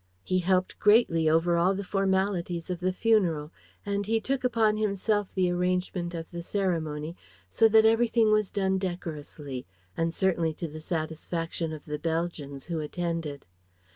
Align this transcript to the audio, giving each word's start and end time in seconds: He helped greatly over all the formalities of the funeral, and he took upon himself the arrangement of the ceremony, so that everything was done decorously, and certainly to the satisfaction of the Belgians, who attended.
He 0.23 0.39
helped 0.39 0.79
greatly 0.79 1.29
over 1.29 1.57
all 1.57 1.75
the 1.75 1.83
formalities 1.83 2.71
of 2.71 2.79
the 2.79 2.91
funeral, 2.91 3.51
and 3.85 4.07
he 4.07 4.19
took 4.19 4.43
upon 4.43 4.77
himself 4.77 5.27
the 5.35 5.51
arrangement 5.51 6.15
of 6.15 6.31
the 6.31 6.41
ceremony, 6.41 7.15
so 7.51 7.67
that 7.69 7.85
everything 7.85 8.31
was 8.31 8.49
done 8.49 8.79
decorously, 8.79 9.67
and 9.95 10.11
certainly 10.11 10.55
to 10.55 10.67
the 10.67 10.81
satisfaction 10.81 11.71
of 11.71 11.85
the 11.85 11.99
Belgians, 11.99 12.65
who 12.65 12.79
attended. 12.79 13.45